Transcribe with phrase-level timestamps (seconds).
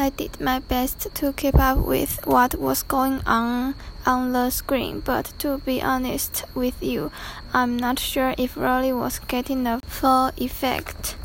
[0.00, 3.74] I did my best to keep up with what was going on
[4.06, 7.10] on the screen, but to be honest with you,
[7.52, 11.16] I'm not sure if Rowley was getting the full effect.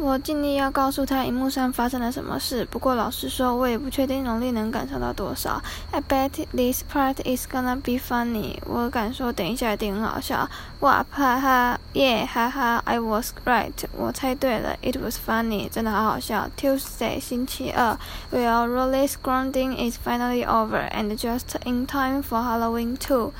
[0.00, 5.60] 我尽力要告诉他荧幕上发生了什么事，不过老实说，我也不确定荣利能感受到多少。
[5.90, 8.58] I bet this part is gonna be funny。
[8.64, 10.48] 我敢说，等一下一定很好笑。
[10.80, 13.72] 哇哈哈，耶哈哈，I was right。
[13.96, 16.48] 我猜对了，It was funny，真的好好笑。
[16.56, 17.98] Tuesday，星期二
[18.30, 23.32] ，Well, Rolly's grounding is finally over and just in time for Halloween too。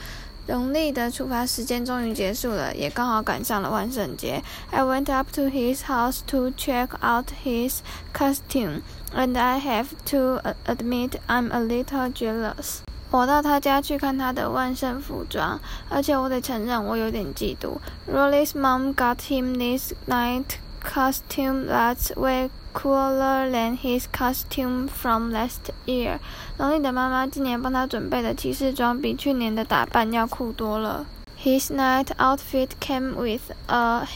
[0.49, 4.43] 农历的出发时间终于结束了，也刚好赶上了万圣节。
[4.71, 7.81] I went up to his house to check out his
[8.15, 8.81] costume,
[9.15, 12.79] and I have to uh, admit I'm a little jealous.
[13.11, 17.79] 我到他家去看他的万圣服装，而且我得承认我有点嫉妒。
[18.11, 20.57] Rowley's mom got him this knight
[20.89, 26.15] costume that's way cooler than his costume from last year.
[26.15, 26.19] year。
[26.57, 31.05] 龙丽的妈妈今年帮他准备的骑士装比去年的打扮要酷多了。
[31.45, 34.07] His knight outfit came with a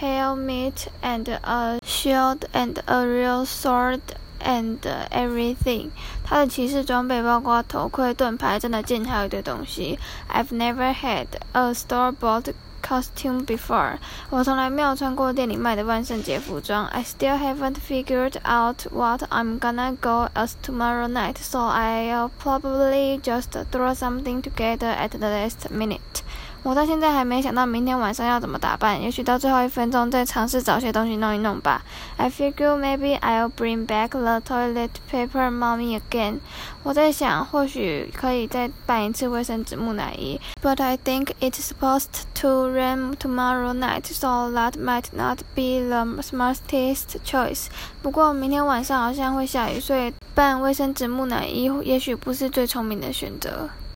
[0.00, 4.00] helmet and a shield and a real sword
[4.40, 4.78] and
[5.10, 5.90] everything。
[6.24, 9.98] 他的骑士装备包括头盔、盾牌、真的剑，还有一堆东西。
[10.32, 12.54] I've never had a store-bought
[12.89, 13.97] costume before.
[14.29, 16.85] 我从来没有穿过店里卖的万圣节服装。
[16.87, 23.51] I still haven't figured out what I'm gonna go as tomorrow night, so I'll probably just
[23.71, 26.23] throw something together at the last minute.
[26.62, 31.82] 我到现在还没想到明天晚上要怎么打扮，也许到最后一分钟再尝试找些东西弄一弄吧。
[32.18, 36.40] I figure maybe I'll bring back the toilet paper mommy again。
[36.82, 40.38] 我在想，或许可以再办一次卫生纸木乃伊。
[40.62, 47.20] But I think it's supposed to rain tomorrow night, so that might not be the smartest
[47.24, 47.66] choice。
[48.02, 53.70] 不过明天晚上好像会下雨，所以办卫生纸木乃伊也许不是最聪明的选择。